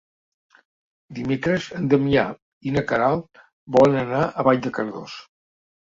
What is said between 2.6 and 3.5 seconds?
i na Queralt